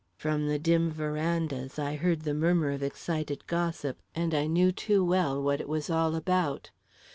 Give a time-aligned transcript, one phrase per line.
[0.17, 5.05] From the dim verandas, I heard the murmur of excited gossip and I knew too
[5.05, 6.71] well what it was all about.